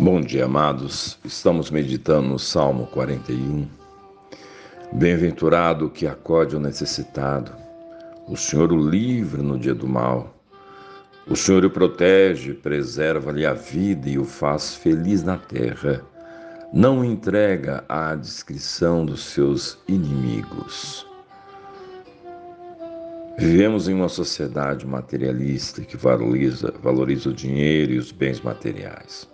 Bom 0.00 0.20
dia, 0.20 0.44
amados. 0.44 1.18
Estamos 1.24 1.72
meditando 1.72 2.28
no 2.28 2.38
Salmo 2.38 2.86
41. 2.86 3.66
Bem-aventurado 4.92 5.90
que 5.90 6.06
acode 6.06 6.54
o 6.54 6.60
necessitado. 6.60 7.50
O 8.28 8.36
Senhor 8.36 8.72
o 8.72 8.76
livra 8.76 9.42
no 9.42 9.58
dia 9.58 9.74
do 9.74 9.88
mal. 9.88 10.32
O 11.26 11.34
Senhor 11.34 11.64
o 11.64 11.70
protege, 11.70 12.54
preserva-lhe 12.54 13.44
a 13.44 13.54
vida 13.54 14.08
e 14.08 14.16
o 14.20 14.24
faz 14.24 14.76
feliz 14.76 15.24
na 15.24 15.36
terra. 15.36 16.00
Não 16.72 17.00
o 17.00 17.04
entrega 17.04 17.82
à 17.88 18.14
discrição 18.14 19.04
dos 19.04 19.24
seus 19.24 19.80
inimigos. 19.88 21.04
Vivemos 23.36 23.88
em 23.88 23.94
uma 23.94 24.08
sociedade 24.08 24.86
materialista 24.86 25.82
que 25.82 25.96
valoriza, 25.96 26.72
valoriza 26.80 27.30
o 27.30 27.34
dinheiro 27.34 27.94
e 27.94 27.98
os 27.98 28.12
bens 28.12 28.40
materiais. 28.40 29.28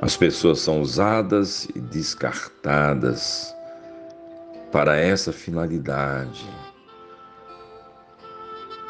As 0.00 0.16
pessoas 0.16 0.60
são 0.60 0.80
usadas 0.80 1.68
e 1.74 1.80
descartadas 1.80 3.52
para 4.70 4.96
essa 4.96 5.32
finalidade. 5.32 6.48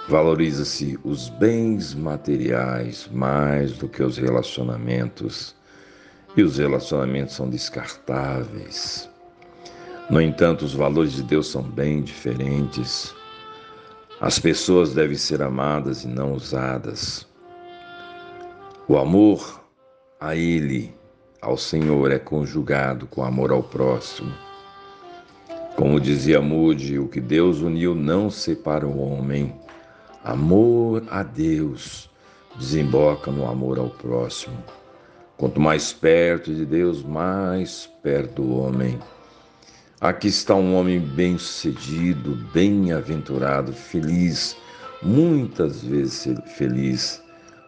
Valoriza-se 0.07 0.99
os 1.03 1.31
bens 1.31 1.95
materiais 1.95 3.09
mais 3.11 3.73
do 3.73 3.89
que 3.89 4.03
os 4.03 4.19
relacionamentos, 4.19 5.57
e 6.37 6.43
os 6.43 6.59
relacionamentos 6.59 7.35
são 7.35 7.49
descartáveis. 7.49 9.09
No 10.11 10.21
entanto, 10.21 10.65
os 10.65 10.75
valores 10.75 11.13
de 11.13 11.23
Deus 11.23 11.49
são 11.49 11.63
bem 11.63 12.03
diferentes. 12.03 13.15
As 14.21 14.39
pessoas 14.39 14.93
devem 14.93 15.17
ser 15.17 15.41
amadas 15.41 16.05
e 16.05 16.09
não 16.09 16.35
usadas. 16.35 17.27
O 18.87 18.99
amor 18.99 19.63
a 20.21 20.35
Ele 20.35 20.98
ao 21.41 21.57
Senhor 21.57 22.11
é 22.11 22.19
conjugado 22.19 23.07
com 23.07 23.23
amor 23.23 23.53
ao 23.53 23.63
próximo. 23.63 24.33
Como 25.77 26.01
dizia 26.01 26.41
Mude, 26.41 26.99
o 26.99 27.07
que 27.07 27.21
Deus 27.21 27.61
uniu 27.61 27.95
não 27.95 28.29
separa 28.29 28.87
o 28.87 28.99
homem. 28.99 29.55
Amor 30.25 31.05
a 31.09 31.23
Deus 31.23 32.11
desemboca 32.57 33.31
no 33.31 33.49
amor 33.49 33.79
ao 33.79 33.89
próximo. 33.89 34.57
Quanto 35.37 35.61
mais 35.61 35.93
perto 35.93 36.53
de 36.53 36.67
Deus, 36.67 37.05
mais 37.05 37.89
perto 38.03 38.43
do 38.43 38.57
homem. 38.57 38.99
Aqui 40.01 40.27
está 40.27 40.57
um 40.57 40.75
homem 40.75 40.99
bem-sucedido, 40.99 42.35
bem-aventurado, 42.53 43.73
feliz, 43.73 44.57
muitas 45.01 45.83
vezes 45.83 46.27
feliz. 46.57 47.23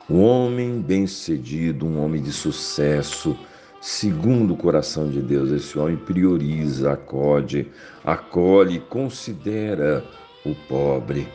Um 0.08 0.24
homem 0.24 0.80
bem-sucedido, 0.80 1.86
um 1.86 2.04
homem 2.04 2.20
de 2.20 2.32
sucesso, 2.32 3.38
segundo 3.80 4.52
o 4.52 4.56
coração 4.56 5.08
de 5.08 5.20
Deus. 5.20 5.50
Esse 5.50 5.78
homem 5.78 5.96
prioriza, 5.96 6.92
acode, 6.92 7.66
acolhe, 8.04 8.78
considera 8.78 10.04
o 10.44 10.54
pobre. 10.54 11.26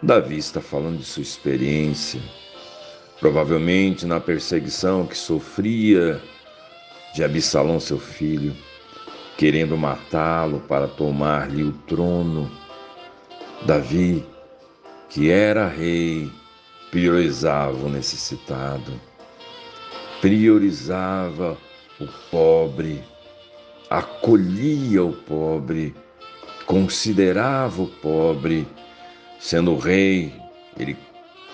Davi 0.00 0.38
está 0.38 0.60
falando 0.60 0.98
de 0.98 1.04
sua 1.04 1.22
experiência, 1.22 2.20
provavelmente 3.18 4.06
na 4.06 4.20
perseguição 4.20 5.06
que 5.06 5.18
sofria 5.18 6.22
de 7.14 7.24
Absalão, 7.24 7.80
seu 7.80 7.98
filho, 7.98 8.54
querendo 9.36 9.76
matá-lo 9.76 10.60
para 10.60 10.86
tomar-lhe 10.86 11.64
o 11.64 11.72
trono. 11.88 12.48
Davi, 13.66 14.24
que 15.08 15.30
era 15.30 15.66
rei, 15.66 16.30
priorizava 16.92 17.86
o 17.86 17.88
necessitado 17.88 19.07
priorizava 20.20 21.56
o 22.00 22.06
pobre, 22.30 23.02
acolhia 23.88 25.02
o 25.02 25.12
pobre, 25.12 25.94
considerava 26.66 27.82
o 27.82 27.88
pobre. 27.88 28.66
Sendo 29.40 29.76
rei, 29.76 30.34
ele 30.76 30.96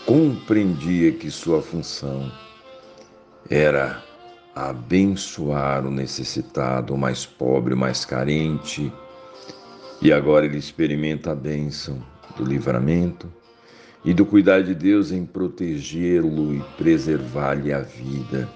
compreendia 0.07 1.13
que 1.13 1.31
sua 1.31 1.61
função 1.61 2.33
era 3.51 4.03
abençoar 4.55 5.87
o 5.87 5.91
necessitado, 5.91 6.95
o 6.95 6.99
mais 6.99 7.27
pobre, 7.27 7.75
o 7.75 7.77
mais 7.77 8.05
carente. 8.05 8.91
E 10.01 10.13
agora 10.13 10.47
ele 10.47 10.57
experimenta 10.57 11.33
a 11.33 11.35
bênção 11.35 12.03
do 12.37 12.45
livramento 12.45 13.31
e 14.05 14.13
do 14.13 14.27
cuidar 14.27 14.63
de 14.63 14.75
Deus 14.75 15.11
em 15.11 15.25
protegê-lo 15.25 16.55
e 16.55 16.61
preservar-lhe 16.77 17.73
a 17.73 17.81
vida, 17.81 18.49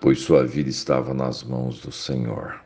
pois 0.00 0.20
sua 0.20 0.44
vida 0.46 0.68
estava 0.68 1.14
nas 1.14 1.42
mãos 1.42 1.80
do 1.80 1.90
Senhor, 1.90 2.60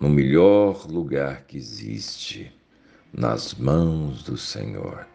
no 0.00 0.08
melhor 0.08 0.86
lugar 0.90 1.42
que 1.42 1.58
existe, 1.58 2.50
nas 3.12 3.54
mãos 3.54 4.22
do 4.22 4.36
Senhor. 4.38 5.06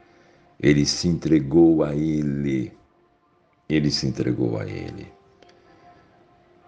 Ele 0.62 0.86
se 0.86 1.08
entregou 1.08 1.84
a 1.84 1.96
Ele, 1.96 2.72
ele 3.68 3.90
se 3.90 4.06
entregou 4.06 4.60
a 4.60 4.68
Ele. 4.68 5.12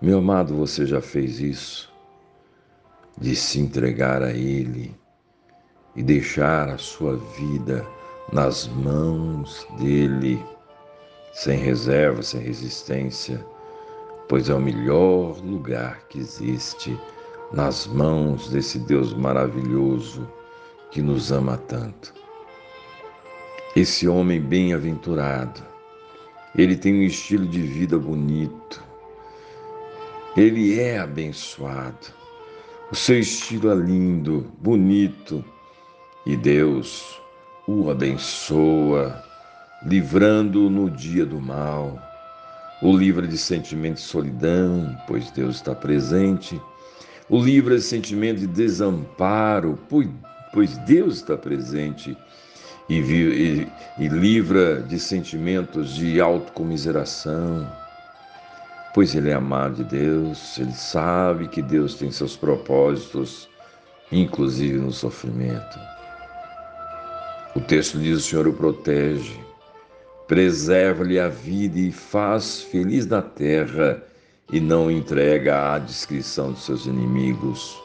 Meu 0.02 0.18
amado, 0.18 0.56
você 0.56 0.88
já 0.88 1.02
fez 1.02 1.40
isso? 1.40 1.94
De 3.20 3.36
se 3.36 3.60
entregar 3.60 4.24
a 4.24 4.32
Ele 4.32 4.96
e 5.96 6.04
deixar 6.04 6.70
a 6.70 6.78
sua 6.78 7.18
vida 7.38 7.86
nas 8.32 8.68
mãos 8.68 9.68
dele, 9.78 10.44
sem 11.34 11.58
reserva, 11.58 12.22
sem 12.24 12.42
resistência, 12.42 13.46
pois 14.30 14.50
é 14.50 14.54
o 14.54 14.60
melhor 14.60 15.38
lugar 15.40 16.08
que 16.08 16.20
existe 16.20 16.98
nas 17.52 17.88
mãos 17.88 18.50
desse 18.50 18.80
Deus 18.80 19.14
maravilhoso 19.14 20.28
que 20.92 21.02
nos 21.02 21.32
ama 21.32 21.58
tanto. 21.58 22.14
Esse 23.76 24.08
homem 24.08 24.40
bem-aventurado, 24.40 25.62
ele 26.56 26.76
tem 26.76 26.94
um 26.94 27.04
estilo 27.04 27.46
de 27.46 27.62
vida 27.62 27.98
bonito, 27.98 28.84
ele 30.36 30.80
é 30.80 31.00
abençoado, 31.00 32.08
o 32.92 32.96
seu 32.96 33.20
estilo 33.20 33.72
é 33.72 33.76
lindo, 33.76 34.52
bonito, 34.60 35.44
e 36.26 36.36
Deus 36.36 37.20
o 37.68 37.90
abençoa, 37.90 39.24
livrando-o 39.84 40.70
no 40.70 40.90
dia 40.90 41.26
do 41.26 41.40
mal. 41.40 42.00
O 42.82 42.96
livra 42.96 43.28
de 43.28 43.38
sentimento 43.38 43.96
de 43.96 44.02
solidão, 44.02 44.98
pois 45.08 45.32
Deus 45.32 45.58
está 45.58 45.74
presente. 45.74 46.60
O 47.30 47.42
livra 47.42 47.76
de 47.76 47.82
sentimento 47.82 48.40
de 48.40 48.48
desamparo, 48.48 49.78
pois 50.52 50.78
Deus 50.80 51.18
está 51.18 51.38
presente. 51.38 52.18
E, 52.90 53.00
e, 53.00 53.68
e 54.00 54.08
livra 54.08 54.82
de 54.82 55.00
sentimentos 55.00 55.96
de 55.96 56.20
autocomiseração, 56.20 57.72
pois 58.94 59.16
ele 59.16 59.30
é 59.30 59.34
amado 59.34 59.76
de 59.76 59.84
Deus, 59.86 60.58
ele 60.58 60.74
sabe 60.74 61.48
que 61.48 61.62
Deus 61.62 61.96
tem 61.96 62.12
seus 62.12 62.36
propósitos, 62.36 63.48
inclusive 64.12 64.78
no 64.78 64.92
sofrimento. 64.92 65.91
O 67.54 67.60
texto 67.60 68.00
diz: 68.00 68.18
O 68.18 68.22
Senhor 68.22 68.48
o 68.48 68.54
protege, 68.54 69.38
preserva-lhe 70.26 71.20
a 71.20 71.28
vida 71.28 71.78
e 71.78 71.92
faz 71.92 72.62
feliz 72.62 73.06
na 73.06 73.22
terra, 73.22 74.02
e 74.54 74.60
não 74.62 74.90
entrega 74.90 75.74
à 75.74 75.80
discrição 75.80 76.54
de 76.54 76.62
seus 76.62 76.86
inimigos. 76.86 77.78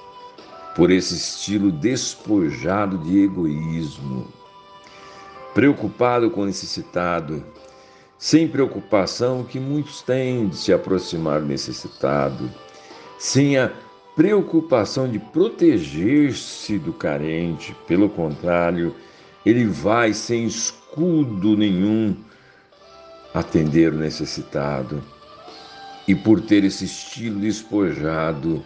Por 0.76 0.90
esse 0.90 1.14
estilo 1.14 1.72
despojado 1.72 2.98
de 2.98 3.24
egoísmo, 3.24 4.28
preocupado 5.52 6.30
com 6.30 6.42
o 6.42 6.46
necessitado, 6.46 7.42
sem 8.18 8.46
preocupação 8.46 9.42
que 9.42 9.58
muitos 9.58 10.00
têm 10.02 10.48
de 10.48 10.56
se 10.56 10.72
aproximar 10.72 11.40
do 11.40 11.46
necessitado, 11.46 12.48
sem 13.18 13.58
a 13.58 13.72
preocupação 14.14 15.08
de 15.08 15.18
proteger-se 15.18 16.78
do 16.78 16.92
carente, 16.92 17.74
pelo 17.86 18.08
contrário, 18.08 18.94
ele 19.46 19.64
vai 19.64 20.12
sem 20.12 20.44
escudo 20.44 21.56
nenhum 21.56 22.16
atender 23.32 23.92
o 23.92 23.96
necessitado. 23.96 25.00
E 26.08 26.16
por 26.16 26.40
ter 26.40 26.64
esse 26.64 26.84
estilo 26.84 27.38
despojado, 27.38 28.60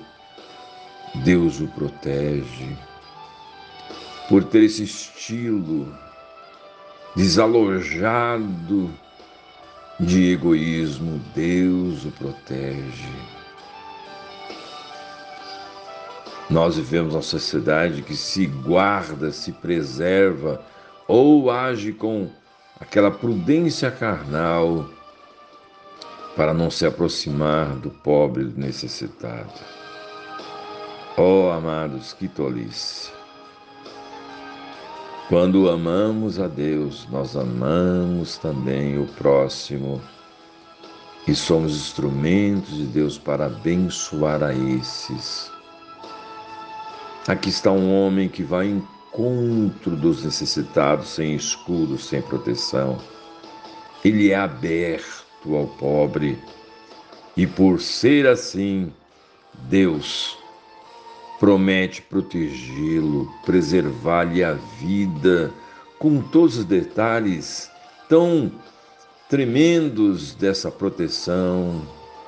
Deus 1.16 1.60
o 1.60 1.68
protege. 1.68 2.78
Por 4.26 4.42
ter 4.44 4.62
esse 4.62 4.84
estilo 4.84 5.94
desalojado 7.14 8.90
de 9.98 10.32
egoísmo, 10.32 11.20
Deus 11.34 12.06
o 12.06 12.10
protege. 12.12 13.39
Nós 16.50 16.76
vivemos 16.76 17.14
uma 17.14 17.22
sociedade 17.22 18.02
que 18.02 18.16
se 18.16 18.44
guarda, 18.44 19.30
se 19.30 19.52
preserva 19.52 20.60
ou 21.06 21.48
age 21.48 21.92
com 21.92 22.28
aquela 22.80 23.08
prudência 23.08 23.88
carnal 23.88 24.90
para 26.34 26.52
não 26.52 26.68
se 26.68 26.84
aproximar 26.84 27.76
do 27.76 27.90
pobre 27.90 28.44
do 28.44 28.60
necessitado. 28.60 29.52
Oh, 31.16 31.50
amados, 31.50 32.14
que 32.14 32.26
tolice! 32.26 33.12
Quando 35.28 35.70
amamos 35.70 36.40
a 36.40 36.48
Deus, 36.48 37.06
nós 37.10 37.36
amamos 37.36 38.38
também 38.38 38.98
o 38.98 39.06
próximo 39.06 40.02
e 41.28 41.34
somos 41.36 41.76
instrumentos 41.76 42.76
de 42.76 42.86
Deus 42.86 43.16
para 43.16 43.46
abençoar 43.46 44.42
a 44.42 44.52
esses. 44.52 45.59
Aqui 47.30 47.48
está 47.48 47.70
um 47.70 47.94
homem 47.94 48.28
que 48.28 48.42
vai 48.42 48.66
em 48.66 48.84
encontro 49.12 49.94
dos 49.94 50.24
necessitados 50.24 51.10
sem 51.10 51.36
escudo, 51.36 51.96
sem 51.96 52.20
proteção. 52.20 52.98
Ele 54.04 54.32
é 54.32 54.34
aberto 54.34 55.54
ao 55.54 55.68
pobre 55.68 56.36
e, 57.36 57.46
por 57.46 57.80
ser 57.80 58.26
assim, 58.26 58.92
Deus 59.68 60.36
promete 61.38 62.02
protegê-lo, 62.02 63.32
preservar-lhe 63.46 64.42
a 64.42 64.54
vida, 64.80 65.54
com 66.00 66.20
todos 66.20 66.56
os 66.56 66.64
detalhes 66.64 67.70
tão 68.08 68.50
tremendos 69.28 70.34
dessa 70.34 70.68
proteção, 70.68 71.80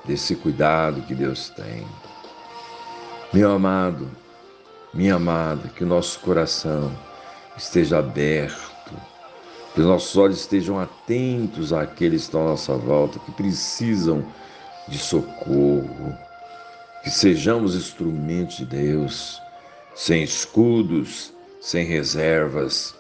desse 0.05 0.37
cuidado 0.37 1.03
que 1.03 1.15
Deus 1.17 1.49
tem. 1.49 1.85
Meu 3.33 3.51
amado, 3.51 4.22
minha 4.95 5.15
amada, 5.15 5.69
que 5.69 5.85
o 5.85 5.87
nosso 5.87 6.21
coração 6.21 6.93
esteja 7.57 7.99
aberto, 7.99 8.93
que 9.75 9.81
os 9.81 9.87
nossos 9.87 10.17
olhos 10.17 10.41
estejam 10.41 10.79
atentos 10.79 11.73
àqueles 11.73 12.23
que 12.23 12.27
estão 12.27 12.43
à 12.43 12.51
nossa 12.51 12.75
volta, 12.75 13.19
que 13.19 13.33
precisam 13.33 14.25
de 14.89 14.99
socorro, 14.99 16.15
que 17.03 17.11
sejamos 17.11 17.75
instrumentos 17.75 18.59
de 18.59 18.67
Deus, 18.67 19.41
sem 19.95 20.23
escudos, 20.23 21.33
sem 21.61 21.87
reservas, 21.87 22.95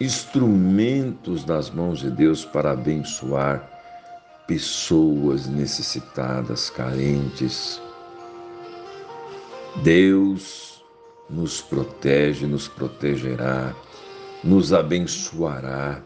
instrumentos 0.00 1.44
nas 1.46 1.70
mãos 1.70 2.00
de 2.00 2.10
Deus 2.10 2.44
para 2.44 2.72
abençoar 2.72 3.66
pessoas 4.46 5.46
necessitadas, 5.46 6.70
carentes. 6.70 7.80
Deus 9.82 10.77
nos 11.28 11.60
protege, 11.60 12.46
nos 12.46 12.68
protegerá, 12.68 13.74
nos 14.42 14.72
abençoará, 14.72 16.00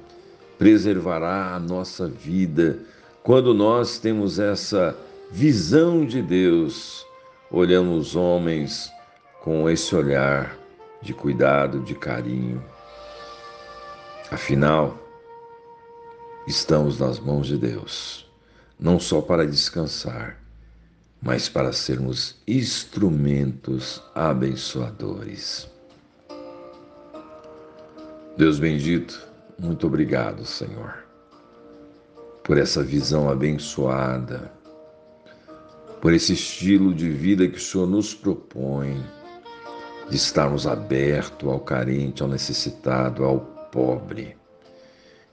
preservará 0.59 1.55
a 1.55 1.61
nossa 1.61 2.09
vida. 2.09 2.79
Quando 3.23 3.55
nós 3.55 3.99
temos 3.99 4.39
essa 4.39 4.97
visão 5.31 6.05
de 6.05 6.21
Deus, 6.21 7.07
olhamos 7.51 8.09
os 8.09 8.17
homens 8.17 8.91
com 9.43 9.69
esse 9.69 9.95
olhar 9.95 10.57
de 11.01 11.15
cuidado, 11.15 11.81
de 11.81 11.95
carinho. 11.95 12.63
Afinal, 14.31 14.97
estamos 16.47 16.99
nas 16.99 17.21
mãos 17.21 17.47
de 17.47 17.57
Deus, 17.57 18.31
não 18.79 18.99
só 18.99 19.21
para 19.21 19.47
descansar, 19.47 20.42
mas 21.23 21.49
para 21.49 21.73
sermos 21.73 22.35
instrumentos 22.49 24.03
abençoadores. 24.13 25.71
Deus 28.37 28.59
bendito, 28.59 29.25
muito 29.57 29.87
obrigado, 29.87 30.45
Senhor, 30.45 31.05
por 32.43 32.59
essa 32.59 32.83
visão 32.83 33.31
abençoada, 33.31 34.53
por 36.01 36.13
esse 36.13 36.33
estilo 36.33 36.93
de 36.93 37.09
vida 37.09 37.47
que 37.47 37.59
o 37.59 37.61
Senhor 37.61 37.87
nos 37.87 38.13
propõe, 38.13 39.01
de 40.11 40.17
estarmos 40.17 40.67
abertos 40.67 41.49
ao 41.49 41.61
carente, 41.61 42.23
ao 42.23 42.29
necessitado, 42.29 43.23
ao 43.23 43.39
pobre, 43.71 44.37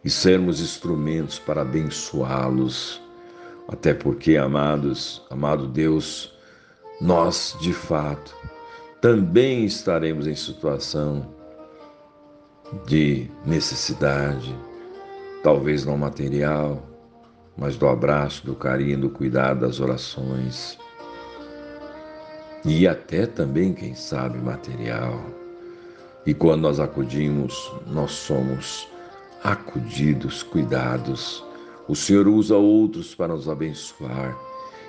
e 0.04 0.10
sermos 0.10 0.62
instrumentos 0.62 1.40
para 1.40 1.64
abençoá-los 1.64 3.02
até 3.72 3.94
porque, 3.94 4.36
amados, 4.36 5.22
amado 5.30 5.68
Deus, 5.68 6.34
nós 7.00 7.56
de 7.62 7.72
fato 7.72 8.36
também 9.00 9.64
estaremos 9.64 10.28
em 10.28 10.36
situação 10.36 11.34
de 12.86 13.30
necessidade, 13.46 14.56
talvez 15.44 15.86
não 15.86 15.98
material, 15.98 16.84
mas 17.56 17.78
do 17.78 17.88
abraço, 17.88 18.46
do 18.46 18.56
carinho, 18.56 19.00
do 19.00 19.10
cuidado, 19.10 19.62
das 19.62 19.80
orações. 19.80 20.78
E 22.66 22.88
até 22.88 23.26
também, 23.26 23.74
quem 23.74 23.94
sabe, 23.94 24.38
material. 24.40 25.24
E 26.26 26.34
quando 26.34 26.62
nós 26.62 26.80
acudimos, 26.80 27.72
nós 27.88 28.12
somos 28.12 28.88
acudidos, 29.44 30.44
cuidados 30.44 31.44
o 31.90 31.96
Senhor 31.96 32.28
usa 32.28 32.56
outros 32.56 33.16
para 33.16 33.34
nos 33.34 33.50
abençoar. 33.50 34.38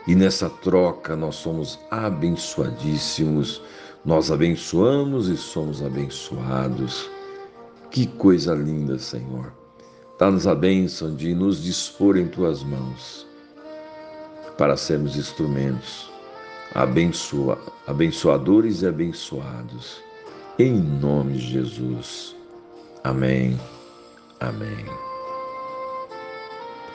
E 0.06 0.14
nessa 0.14 0.48
troca 0.48 1.16
nós 1.16 1.34
somos 1.36 1.78
abençoadíssimos. 1.90 3.62
Nós 4.04 4.30
abençoamos 4.30 5.28
e 5.28 5.36
somos 5.36 5.82
abençoados. 5.82 7.10
Que 7.90 8.06
coisa 8.06 8.54
linda, 8.54 8.98
Senhor. 8.98 9.52
Dá-nos 10.18 10.46
a 10.46 10.54
bênção 10.54 11.16
de 11.16 11.34
nos 11.34 11.62
dispor 11.62 12.16
em 12.16 12.28
tuas 12.28 12.62
mãos 12.62 13.26
para 14.60 14.76
sermos 14.76 15.16
instrumentos, 15.16 16.10
abençoa, 16.74 17.58
abençoadores 17.86 18.82
e 18.82 18.86
abençoados. 18.86 20.02
Em 20.58 20.74
nome 20.78 21.38
de 21.38 21.52
Jesus. 21.52 22.36
Amém. 23.02 23.58
Amém. 24.38 25.09